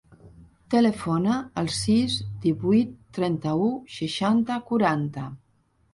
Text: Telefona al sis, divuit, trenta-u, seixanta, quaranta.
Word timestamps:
Telefona 0.73 1.35
al 1.63 1.69
sis, 1.75 2.15
divuit, 2.45 2.97
trenta-u, 3.19 3.71
seixanta, 3.99 4.59
quaranta. 4.71 5.29